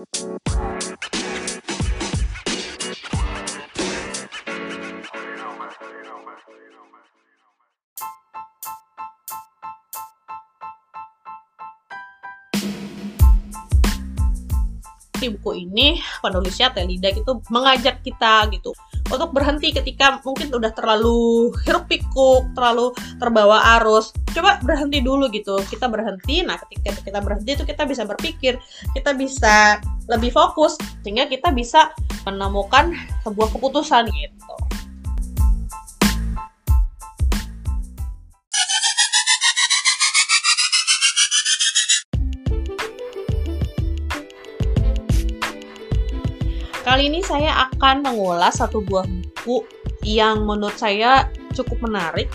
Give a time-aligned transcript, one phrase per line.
[0.00, 0.06] di
[15.36, 18.72] buku ini penulisnya Telida itu mengajak kita gitu
[19.10, 24.14] untuk berhenti ketika mungkin udah terlalu hiruk pikuk, terlalu terbawa arus.
[24.30, 25.58] Coba berhenti dulu gitu.
[25.66, 26.46] Kita berhenti.
[26.46, 28.56] Nah, ketika kita berhenti itu kita bisa berpikir,
[28.94, 31.90] kita bisa lebih fokus sehingga kita bisa
[32.24, 32.94] menemukan
[33.26, 34.69] sebuah keputusan gitu.
[47.00, 49.64] Kali ini saya akan mengulas satu buah buku
[50.04, 52.28] yang menurut saya cukup menarik.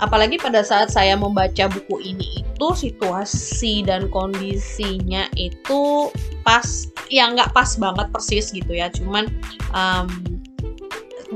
[0.00, 6.08] Apalagi pada saat saya membaca buku ini itu situasi dan kondisinya itu
[6.40, 8.88] pas, ya nggak pas banget persis gitu ya.
[8.88, 9.28] Cuman
[9.76, 10.08] um,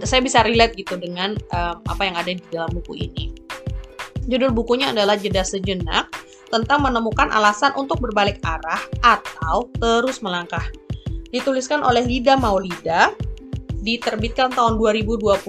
[0.01, 3.37] saya bisa relate gitu dengan um, apa yang ada di dalam buku ini.
[4.33, 6.09] Judul bukunya adalah Jeda Sejenak
[6.49, 10.65] tentang menemukan alasan untuk berbalik arah atau terus melangkah
[11.33, 13.11] dituliskan oleh Lida Maulida,
[13.83, 15.43] diterbitkan tahun 2021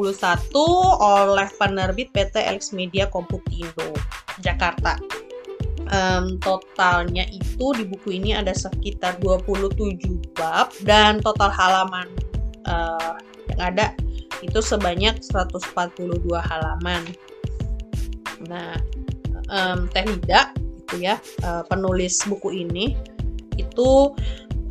[0.97, 3.93] oleh penerbit PT Elix Media Komputindo,
[4.41, 4.97] Jakarta.
[5.93, 12.09] Um, totalnya itu di buku ini ada sekitar 27 bab dan total halaman
[12.65, 13.19] uh,
[13.53, 13.93] yang ada
[14.41, 17.03] itu sebanyak 142 halaman.
[18.49, 18.79] Nah,
[19.53, 22.97] um, Teh Lida itu ya uh, penulis buku ini
[23.55, 24.13] itu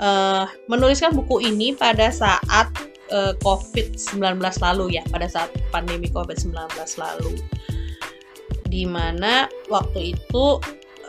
[0.01, 2.71] uh, menuliskan buku ini pada saat
[3.13, 6.57] uh, COVID-19 lalu ya, pada saat pandemi COVID-19
[6.97, 7.37] lalu.
[8.73, 10.45] Di mana waktu itu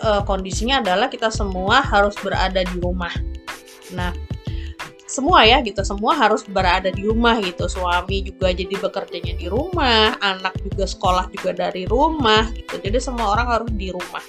[0.04, 3.14] uh, kondisinya adalah kita semua harus berada di rumah.
[3.96, 4.12] Nah,
[5.14, 7.70] semua ya gitu, semua harus berada di rumah gitu.
[7.70, 12.82] Suami juga jadi bekerjanya di rumah, anak juga sekolah juga dari rumah gitu.
[12.82, 14.24] Jadi semua orang harus di rumah.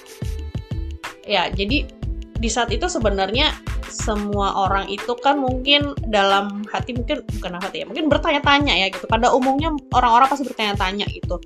[1.25, 1.89] Ya, jadi
[2.37, 3.49] di saat itu sebenarnya
[3.95, 9.07] semua orang itu kan mungkin dalam hati mungkin bukan hati ya mungkin bertanya-tanya ya gitu.
[9.07, 11.39] Pada umumnya orang-orang pasti bertanya-tanya gitu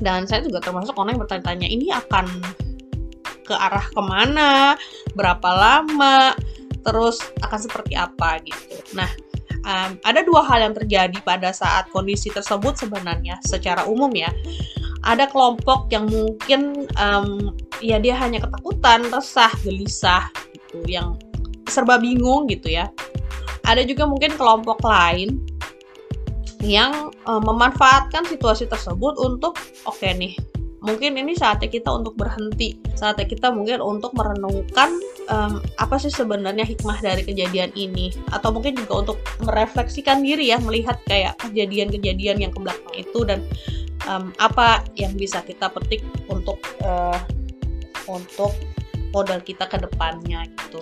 [0.00, 2.26] dan saya juga termasuk orang yang bertanya-tanya ini akan
[3.44, 4.76] ke arah ke mana?
[5.16, 6.34] Berapa lama?
[6.80, 8.40] Terus akan seperti apa?
[8.40, 8.96] Gitu.
[8.96, 9.08] Nah
[9.64, 14.32] um, ada dua hal yang terjadi pada saat kondisi tersebut sebenarnya secara umum ya.
[15.00, 21.16] Ada kelompok yang mungkin um, ya dia hanya ketakutan resah gelisah gitu yang
[21.70, 22.90] serba bingung gitu ya.
[23.64, 25.38] Ada juga mungkin kelompok lain
[26.60, 29.56] yang e, memanfaatkan situasi tersebut untuk
[29.88, 30.34] oke okay nih
[30.80, 32.76] mungkin ini saatnya kita untuk berhenti.
[32.96, 34.96] Saatnya kita mungkin untuk merenungkan
[35.28, 38.12] um, apa sih sebenarnya hikmah dari kejadian ini.
[38.32, 43.44] Atau mungkin juga untuk merefleksikan diri ya melihat kayak kejadian-kejadian yang ke belakang itu dan
[44.08, 46.00] um, apa yang bisa kita petik
[46.32, 47.16] untuk uh,
[48.08, 48.56] untuk
[49.12, 50.80] modal kita ke depannya gitu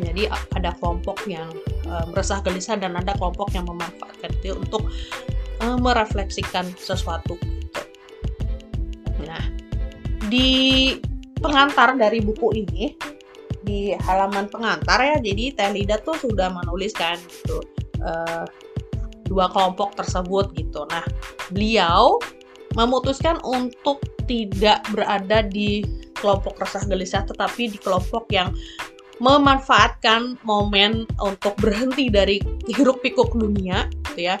[0.00, 1.48] jadi ada kelompok yang
[1.88, 4.84] uh, meresah gelisah dan ada kelompok yang memanfaatkan itu untuk
[5.64, 7.80] uh, merefleksikan sesuatu gitu.
[9.24, 9.44] Nah,
[10.28, 10.92] di
[11.40, 12.96] pengantar dari buku ini
[13.66, 17.58] di halaman pengantar ya, jadi Telida tuh sudah menuliskan gitu
[18.04, 18.46] uh,
[19.26, 20.86] dua kelompok tersebut gitu.
[20.92, 21.02] Nah,
[21.50, 22.20] beliau
[22.76, 25.82] memutuskan untuk tidak berada di
[26.18, 28.50] kelompok resah gelisah tetapi di kelompok yang
[29.16, 32.36] memanfaatkan momen untuk berhenti dari
[32.68, 34.36] hiruk pikuk dunia gitu ya.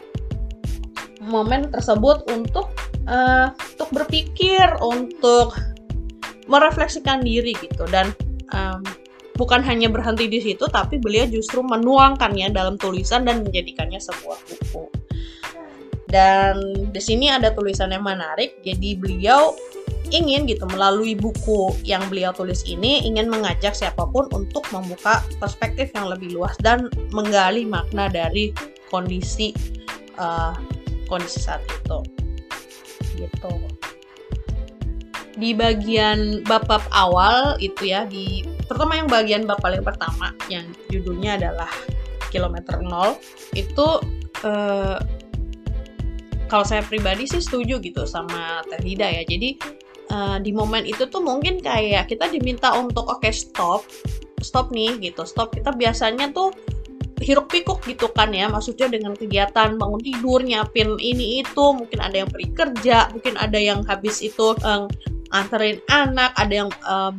[1.24, 2.70] Momen tersebut untuk
[3.08, 5.56] uh, untuk berpikir untuk
[6.46, 7.88] merefleksikan diri gitu.
[7.88, 8.12] Dan
[8.52, 8.84] um,
[9.40, 14.84] bukan hanya berhenti di situ tapi beliau justru menuangkannya dalam tulisan dan menjadikannya sebuah buku.
[16.06, 18.62] Dan di sini ada tulisan yang menarik.
[18.62, 19.56] Jadi beliau
[20.14, 25.90] ingin gitu melalui buku yang beliau tulis ini ingin mengajak siapa pun untuk membuka perspektif
[25.94, 28.54] yang lebih luas dan menggali makna dari
[28.90, 29.50] kondisi
[30.18, 30.54] uh,
[31.10, 31.98] kondisi saat itu
[33.16, 33.52] gitu
[35.36, 41.36] di bagian bab-bab awal itu ya di pertama yang bagian bab paling pertama yang judulnya
[41.36, 41.68] adalah
[42.32, 43.20] kilometer nol
[43.52, 44.00] itu
[44.44, 44.96] uh,
[46.46, 49.22] kalau saya pribadi sih setuju gitu sama Teh ya.
[49.26, 49.58] Jadi
[50.16, 53.84] uh, di momen itu tuh mungkin kayak kita diminta untuk oke okay, stop.
[54.40, 55.28] Stop nih gitu.
[55.28, 55.52] Stop.
[55.52, 56.52] Kita biasanya tuh
[57.20, 58.48] hiruk pikuk gitu kan ya.
[58.48, 61.64] Maksudnya dengan kegiatan bangun tidur nyiapin ini itu.
[61.76, 64.88] Mungkin ada yang pergi kerja mungkin ada yang habis itu um,
[65.34, 67.16] anterin anak ada yang um,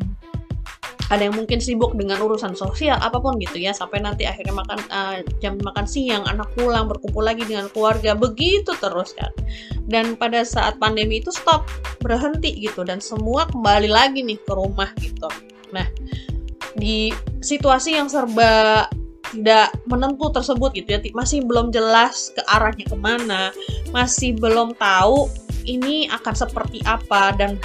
[1.08, 3.74] ada yang mungkin sibuk dengan urusan sosial apa pun gitu ya.
[3.74, 8.14] Sampai nanti akhirnya makan uh, jam makan siang anak pulang berkumpul lagi dengan keluarga.
[8.14, 9.34] Begitu terus kan
[9.88, 11.66] dan pada saat pandemi itu stop
[12.04, 12.84] berhenti gitu.
[12.84, 15.32] Dan semua kembali lagi nih ke rumah gitu.
[15.72, 15.88] Nah
[16.78, 17.10] di
[17.42, 18.86] situasi yang serba
[19.34, 23.52] tidak menentu tersebut gitu ya masih belum jelas ke arahnya ke mana.
[23.96, 25.32] Masih belum tahu
[25.64, 27.36] ini akan seperti apa.
[27.36, 27.56] Dan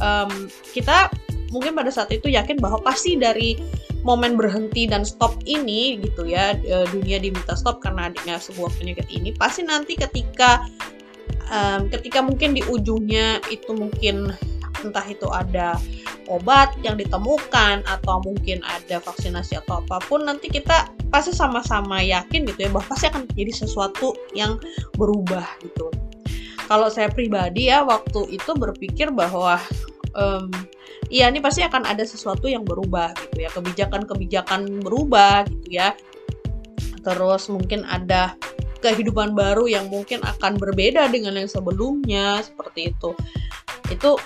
[0.00, 1.08] um, kita
[1.52, 3.60] mungkin pada saat itu yakin bahwa pasti dari
[4.02, 9.06] momen berhenti dan stop ini gitu ya e, dunia diminta stop karena adanya sebuah penyakit
[9.14, 10.66] ini pasti nanti ketika
[11.52, 14.32] um, ketika mungkin di ujungnya itu mungkin
[14.82, 15.78] entah itu ada
[16.26, 22.48] obat yang ditemukan atau mungkin ada vaksinasi atau apa pun nanti kita pasti sama-sama yakin
[22.48, 24.58] gitu ya bahwa pasti akan terjadi sesuatu yang
[24.96, 25.92] berubah gitu.
[26.66, 29.60] Kalau saya pribadi ya waktu itu berpikir bahwa
[30.16, 30.48] um,
[31.12, 33.50] iya ini pasti akan ada sesuatu yang berubah gitu ya.
[33.52, 35.92] Kebijakan-kebijakan berubah gitu ya.
[37.02, 38.38] Terus mungkin ada
[38.82, 43.14] kehidupan baru yang mungkin akan berbeda dengan yang sebelumnya seperti itu.
[43.88, 44.18] Itu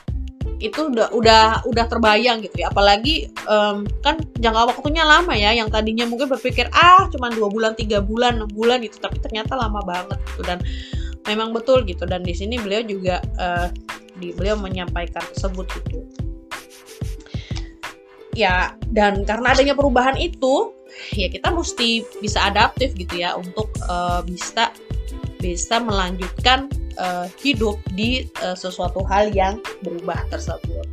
[0.56, 2.72] itu udah udah udah terbayang gitu ya.
[2.72, 7.76] Apalagi um, kan jangka waktunya lama ya yang tadinya mungkin berpikir ah cuma dua bulan
[7.76, 10.42] tiga bulan enam bulan itu tapi ternyata lama banget gitu.
[10.48, 10.58] Dan
[11.28, 12.08] memang betul gitu.
[12.08, 13.68] Dan di sini beliau juga uh,
[14.16, 16.00] di beliau menyampaikan tersebut gitu.
[18.32, 20.75] Ya dan karena adanya perubahan itu
[21.14, 24.72] ya kita mesti bisa adaptif gitu ya untuk uh, bisa
[25.38, 26.66] bisa melanjutkan
[26.98, 30.86] uh, hidup di uh, sesuatu hal yang berubah tersebut.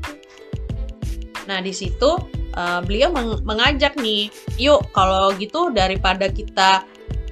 [1.48, 2.20] Nah di situ
[2.56, 4.30] uh, beliau meng mengajak nih,
[4.60, 6.84] yuk kalau gitu daripada kita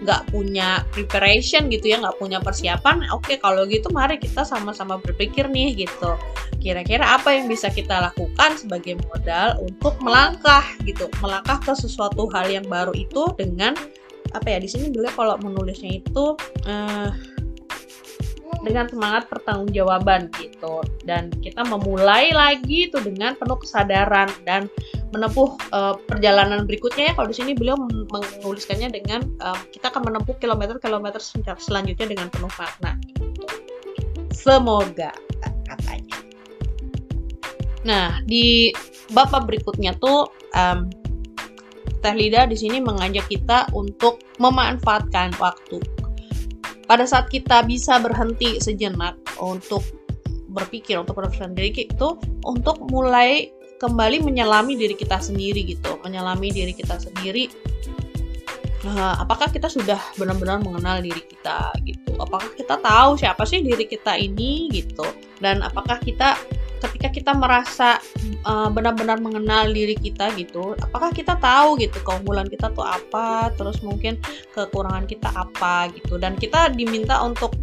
[0.01, 4.97] nggak punya preparation gitu ya nggak punya persiapan oke okay, kalau gitu mari kita sama-sama
[4.97, 6.17] berpikir nih gitu.
[6.61, 12.49] Kira-kira apa yang bisa kita lakukan sebagai modal untuk melangkah gitu melangkah ke sesuatu hal
[12.49, 13.73] yang baru itu dengan
[14.31, 16.37] apa ya di sini beliau kalau menulisnya itu
[16.69, 17.09] uh,
[18.61, 20.85] dengan semangat pertanggungjawaban gitu.
[21.05, 24.69] Dan kita memulai lagi itu dengan penuh kesadaran dan
[25.11, 27.13] menempuh uh, perjalanan berikutnya ya.
[27.15, 31.19] Kalau di sini beliau menuliskannya dengan uh, kita akan menempuh kilometer-kilometer
[31.59, 32.95] selanjutnya dengan penuh makna.
[34.31, 35.11] Semoga
[35.67, 36.17] katanya.
[37.83, 38.71] Nah di
[39.11, 40.87] bapak berikutnya tuh um,
[42.01, 45.77] Teh Lida di sini mengajak kita untuk memanfaatkan waktu.
[46.89, 49.85] Pada saat kita bisa berhenti sejenak untuk
[50.51, 51.23] berpikir untuk
[51.55, 52.09] diri itu
[52.43, 53.47] untuk mulai
[53.81, 57.49] kembali menyelami diri kita sendiri gitu menyelami diri kita sendiri
[58.85, 62.13] uh, apakah kita sudah benar-benar mengenal diri kita gitu?
[62.17, 65.05] Apakah kita tahu siapa sih diri kita ini gitu?
[65.41, 66.37] Dan apakah kita
[66.81, 68.01] ketika kita merasa
[68.45, 73.85] uh, benar-benar mengenal diri kita gitu apakah kita tahu gitu keunggulan kita tuh apa terus
[73.85, 74.17] mungkin
[74.53, 76.17] kekurangan kita apa gitu?
[76.17, 77.53] Dan kita diminta untuk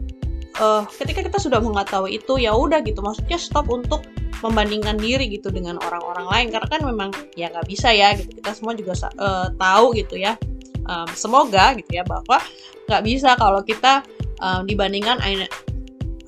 [0.63, 4.07] uh, ketika kita sudah mengetahui itu ya udah gitu maksudnya stop untuk
[4.45, 6.47] membandingkan diri gitu dengan orang-orang lain.
[6.55, 8.39] Karena kan memang ya nggak bisa ya gitu.
[8.39, 10.39] Kita semua juga uh, tahu gitu ya.
[10.89, 12.41] Um, semoga gitu ya bahwa
[12.89, 14.01] nggak bisa kalau kita
[14.41, 15.21] um, dibandingkan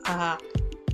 [0.05, 0.37] uh,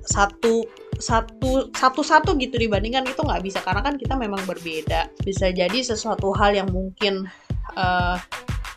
[0.07, 0.63] satu
[0.97, 3.59] satu satu satu gitu dibandingkan itu nggak bisa.
[3.65, 5.11] Karena kan kita memang berbeda.
[5.25, 7.27] Bisa jadi sesuatu hal yang mungkin
[7.75, 8.17] uh,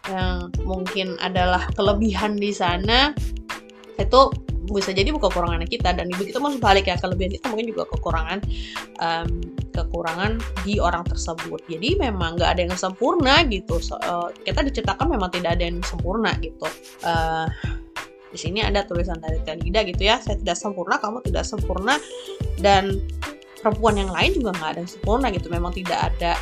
[0.09, 3.13] yang mungkin adalah kelebihan di sana
[3.99, 6.95] itu bisa jadi bukan kekurangan kita dan begitu mau balik ya.
[6.97, 8.39] Kelebihan kita mungkin juga kekurangan
[9.01, 9.29] um,
[9.73, 10.31] kekurangan
[10.67, 11.61] di orang tersebut.
[11.71, 13.79] Jadi memang nggak ada yang sempurna gitu.
[13.79, 16.67] So, uh, kita diciptakan memang tidak ada yang sempurna gitu.
[17.05, 17.47] Uh,
[18.29, 21.95] di sini ada tulisan dari Telida gitu ya saya tidak sempurna kamu tidak sempurna.
[22.59, 22.99] Dan
[23.63, 25.47] perempuan yang lain juga nggak ada yang sempurna gitu.
[25.47, 26.33] Memang tidak ada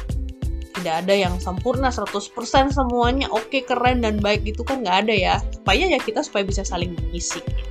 [0.78, 2.30] tidak ada yang sempurna 100%
[2.70, 3.28] semuanya.
[3.34, 5.36] Oke keren dan baik gitu kan nggak ada ya.
[5.54, 7.42] Supaya ya kita supaya bisa saling mengisi.
[7.42, 7.67] gitu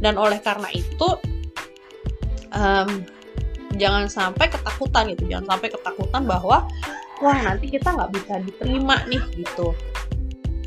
[0.00, 1.08] dan oleh karena itu
[2.56, 3.04] um,
[3.76, 5.24] jangan sampai ketakutan gitu.
[5.30, 6.66] Jangan sampai ketakutan bahwa
[7.20, 9.76] wah nanti kita nggak bisa diterima nih gitu.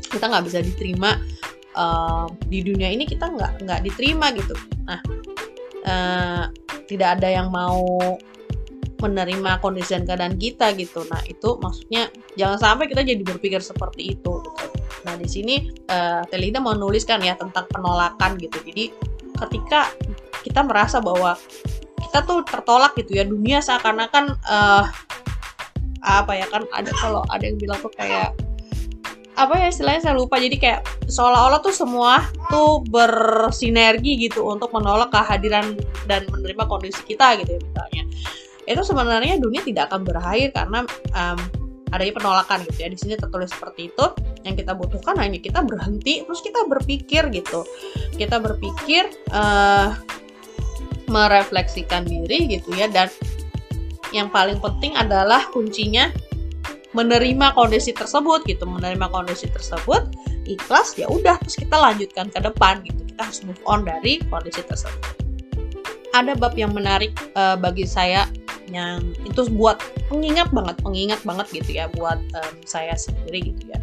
[0.08, 1.18] Kita nggak bisa diterima
[1.74, 4.54] uh, di dunia ini kita nggak nggak diterima gitu.
[4.86, 5.00] Nah
[5.84, 6.44] uh,
[6.86, 7.84] tidak ada yang mau
[9.02, 11.04] menerima kondisi dan keadaan kita gitu.
[11.12, 12.08] Nah itu maksudnya
[12.40, 14.40] jangan sampai kita jadi berpikir seperti itu.
[14.40, 14.66] Gitu.
[15.04, 18.56] nah di sini uh, Telida mau nuliskan ya tentang penolakan gitu.
[18.64, 18.88] Jadi
[19.34, 19.90] ketika
[20.44, 21.34] kita merasa bahwa
[21.98, 24.86] kita tuh tertolak gitu ya dunia seakan-akan uh,
[26.04, 28.36] apa ya kan ada kalau ada yang bilang tuh kayak
[29.34, 30.38] apa ya istilahnya saya lupa.
[30.38, 32.22] Jadi kayak seolah-olah tuh semua
[32.54, 35.74] tuh bersinergi gitu untuk menolak kehadiran
[36.06, 38.02] dan menerima kondisi kita gitu ya misalnya.
[38.64, 40.86] Itu sebenarnya dunia tidak akan berakhir karena
[41.18, 41.38] um,
[41.94, 42.88] adanya penolakan gitu ya.
[42.90, 44.06] Di sini tertulis seperti itu.
[44.42, 47.62] Yang kita butuhkan hanya kita berhenti terus kita berpikir gitu.
[48.18, 49.94] Kita berpikir uh,
[51.06, 52.90] merefleksikan diri gitu ya.
[52.90, 53.06] Dan
[54.10, 56.10] yang paling penting adalah kuncinya
[56.92, 58.66] menerima kondisi tersebut gitu.
[58.66, 60.10] Menerima kondisi tersebut
[60.44, 63.00] ikhlas ya udah terus kita lanjutkan ke depan gitu.
[63.14, 65.22] Kita harus move on dari kondisi tersebut.
[66.14, 68.26] Ada bab yang menarik uh, bagi saya
[68.72, 73.78] yang itu buat pengingat banget pengingat banget gitu ya buat um, saya sendiri gitu ya.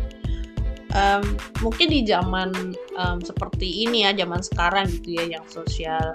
[0.92, 1.24] Um,
[1.64, 6.12] mungkin di zaman um, seperti ini ya zaman sekarang gitu ya yang sosial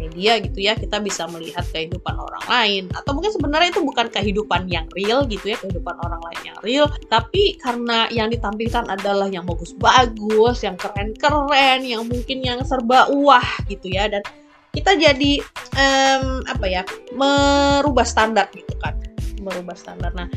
[0.00, 4.66] media gitu ya kita bisa melihat kehidupan orang lain atau mungkin sebenarnya itu bukan kehidupan
[4.70, 9.44] yang real gitu ya kehidupan orang lain yang real tapi karena yang ditampilkan adalah yang
[9.44, 14.24] bagus-bagus yang keren-keren yang mungkin yang serba wah gitu ya dan
[14.70, 15.32] kita jadi
[15.74, 16.82] um, apa ya
[17.14, 18.94] merubah standar gitu kan.
[19.42, 20.14] Merubah standar.
[20.14, 20.30] Nah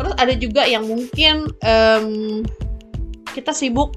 [0.00, 2.40] terus ada juga yang mungkin um,
[3.36, 3.92] kita sibuk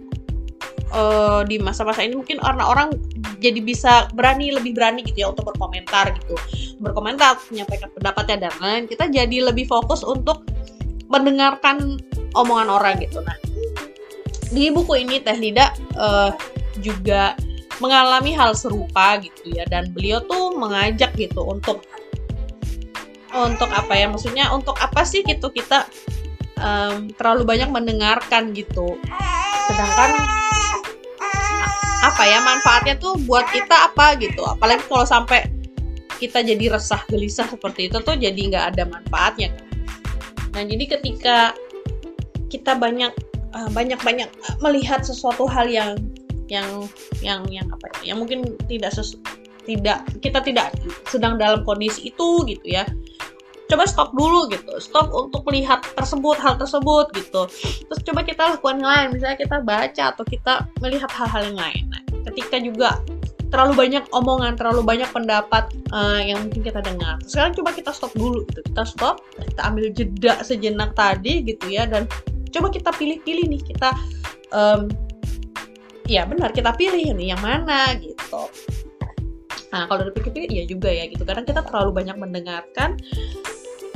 [0.92, 2.92] uh, di masa-masa ini mungkin karena orang
[3.40, 6.36] jadi bisa berani lebih berani gitu ya untuk berkomentar gitu.
[6.84, 10.44] Berkomentar menyampaikan pendapatnya dan lain kita jadi lebih fokus untuk
[11.08, 12.02] mendengarkan
[12.36, 13.24] omongan orang gitu.
[13.24, 13.38] Nah
[14.54, 16.30] di buku ini Teh Lida uh,
[16.84, 17.34] juga
[17.82, 19.66] mengalami hal serupa gitu ya.
[19.70, 21.82] Dan beliau tuh mengajak gitu untuk
[23.34, 24.10] untuk apa ya?
[24.10, 25.88] Maksudnya untuk apa sih gitu kita
[26.60, 28.98] um, terlalu banyak mendengarkan gitu.
[29.70, 30.12] Sedangkan
[32.04, 34.44] apa ya manfaatnya tuh buat kita apa gitu.
[34.44, 35.48] Apalagi kalau sampai
[36.20, 39.50] kita jadi resah gelisah seperti itu tuh jadi nggak ada manfaatnya.
[40.54, 41.56] Nah jadi ketika
[42.52, 43.12] kita banyak
[43.56, 44.30] uh, banyak banyak
[44.62, 45.98] melihat sesuatu hal yang
[46.52, 46.88] yang
[47.24, 49.20] yang yang apa ya yang mungkin tidak sesu,
[49.64, 50.76] tidak kita tidak
[51.08, 52.88] sedang dalam kondisi itu gitu ya.
[53.72, 57.48] Coba stop dulu gitu stop untuk melihat tersebut hal tersebut gitu.
[57.90, 61.84] Terus coba kita lakukan yang lain misalnya kita baca atau kita melihat hal-hal yang lain.
[61.90, 62.90] Nah, ketika juga
[63.54, 67.22] terlalu banyak omongan terlalu banyak pendapat uh, yang mungkin kita dengar.
[67.22, 71.86] Sekarang coba kita stop dulu gitu kita stop kita ambil jeda sejenak tadi gitu ya
[71.86, 72.10] dan
[72.50, 73.94] coba kita pilih-pilih nih kita
[74.50, 74.90] um,
[76.08, 78.44] ya benar kita pilih nih yang mana gitu.
[79.74, 81.24] Nah kalau dipikir-pikir iya juga ya gitu.
[81.26, 83.00] Karena kita terlalu banyak mendengarkan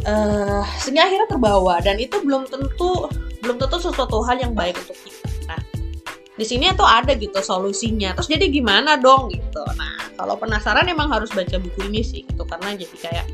[0.09, 3.05] uh, sehingga akhirnya terbawa dan itu belum tentu
[3.45, 5.29] belum tentu sesuatu hal yang baik untuk kita.
[5.51, 5.61] Nah
[6.37, 8.17] di sini tuh ada gitu solusinya.
[8.17, 9.61] Terus jadi gimana dong gitu.
[9.77, 12.41] Nah kalau penasaran emang harus baca buku ini sih gitu.
[12.47, 13.25] Karena jadi kayak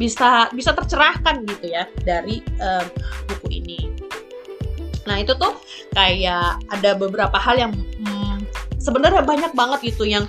[0.00, 2.88] bisa bisa tercerahkan gitu ya dari uh,
[3.28, 3.92] buku ini.
[5.04, 5.52] Nah itu tuh
[5.92, 7.72] kayak ada beberapa hal yang
[8.80, 10.26] sebenarnya banyak banget gitu yang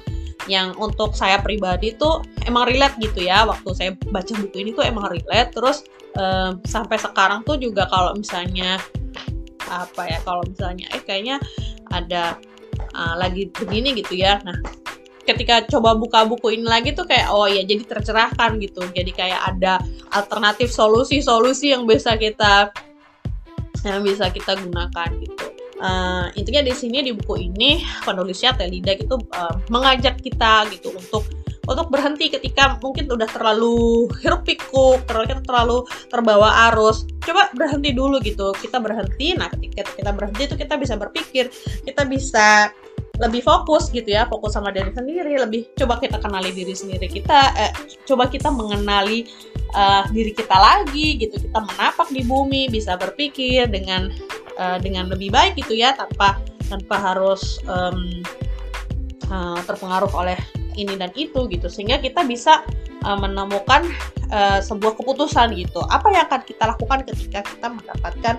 [0.49, 3.47] yang untuk saya pribadi tuh emang relate gitu ya.
[3.47, 5.53] Waktu saya baca buku ini tuh emang relate.
[5.55, 5.85] Terus
[6.17, 8.77] um, sampai sekarang tuh juga kalau misalnya
[9.71, 11.39] apa ya kalau misalnya eh kayaknya
[11.95, 12.35] ada
[12.97, 14.41] uh, lagi begini gitu ya.
[14.43, 14.57] Nah
[15.21, 18.81] ketika coba buka buku ini lagi tuh kayak oh ya jadi tercerahkan gitu.
[18.91, 19.79] Jadi kayak ada
[20.11, 22.73] alternatif solusi-solusi yang bisa kita
[23.85, 25.50] yang bisa kita gunakan gitu
[25.81, 31.25] uh, intinya di sini di buku ini penulisnya Telida gitu uh, mengajak kita gitu untuk
[31.69, 35.77] untuk berhenti ketika mungkin udah terlalu hiruk pikuk terlalu kita terlalu
[36.09, 37.05] terbawa arus.
[37.21, 38.53] Coba berhenti dulu gitu.
[38.57, 41.53] Kita berhenti nah ketika kita berhenti itu kita bisa berpikir
[41.85, 42.73] kita bisa
[43.21, 47.53] lebih fokus gitu ya fokus sama diri sendiri lebih coba kita kenali diri sendiri kita
[47.53, 47.69] eh,
[48.09, 49.29] coba kita mengenali
[49.75, 51.35] uh, diri kita lagi gitu.
[51.39, 54.11] Kita menapak di bumi bisa berpikir dengan
[54.61, 56.37] uh, dengan lebih baik gitu ya tanpa
[56.69, 58.21] tanpa harus um,
[59.33, 60.37] uh, terpengaruh oleh
[60.77, 61.67] ini dan itu gitu.
[61.67, 62.63] Sehingga kita bisa
[63.03, 63.89] uh, menemukan
[64.29, 65.81] uh, sebuah keputusan gitu.
[65.89, 68.35] Apa yang akan kita lakukan ketika kita mendapatkan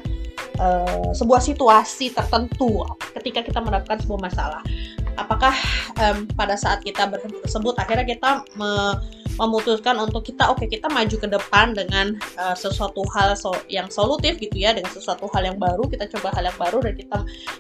[0.63, 2.87] uh, sebuah situasi tertentu
[3.19, 4.63] ketika kita mendapatkan sebuah masalah?
[5.21, 5.53] Apakah
[6.01, 8.97] um, pada saat kita berhenti tersebut akhirnya kita me
[9.41, 13.89] memutuskan untuk kita oke okay, kita maju ke depan dengan uh, sesuatu hal so yang
[13.89, 17.19] solutif gitu ya dengan sesuatu hal yang baru kita coba hal yang baru dan kita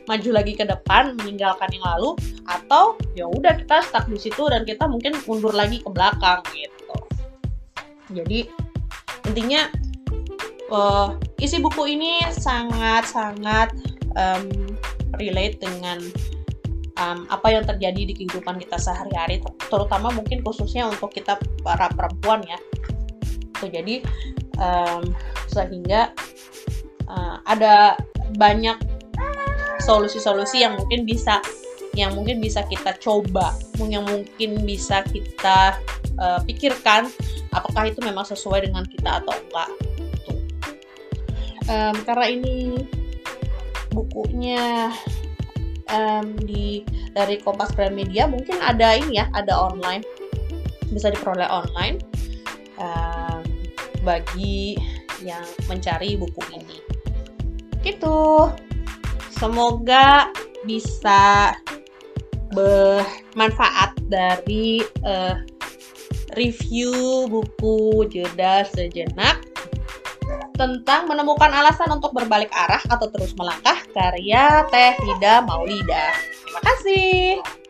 [0.08, 2.16] maju lagi ke depan meninggalkan yang lalu
[2.48, 6.96] atau ya udah kita stuck di situ dan kita mungkin mundur lagi ke belakang gitu.
[8.12, 8.44] Jadi
[9.30, 9.70] intinya
[10.68, 13.72] uh, isi buku ini sangat sangat
[14.16, 14.48] um,
[15.20, 16.00] relate dengan
[16.98, 22.44] um, apa yang terjadi di kehidupan kita sehari-hari terutama mungkin khususnya untuk kita para perempuan
[22.44, 22.58] ya.
[23.56, 24.02] Tuh jadi
[24.58, 25.14] um,
[25.48, 26.12] sehingga
[27.06, 27.96] uh, ada
[28.36, 28.76] banyak
[29.82, 31.42] solusi-solusi yang mungkin bisa
[31.92, 33.52] yang mungkin bisa kita coba
[33.84, 35.76] yang mungkin bisa kita
[36.16, 37.10] uh, pikirkan
[37.52, 39.70] apakah itu memang sesuai dengan kita atau enggak.
[41.68, 42.56] Um, karena ini
[43.92, 44.90] bukunya
[45.92, 46.82] um, di
[47.12, 50.02] dari Kompas Gramedia mungkin ada ini ya ada online.
[50.92, 52.00] Bisa diperoleh online
[52.80, 53.44] um,
[54.04, 54.76] bagi
[55.22, 56.78] yang mencari buku ini.
[57.84, 58.50] Gitu.
[59.32, 60.30] Semoga
[60.66, 61.52] bisa
[62.52, 65.40] bermanfaat dari uh,
[66.36, 69.51] review buku jeda sejenak
[70.52, 76.12] tentang menemukan alasan untuk berbalik arah atau terus melangkah karya Teh Lida Maulida.
[76.44, 77.61] Terima kasih.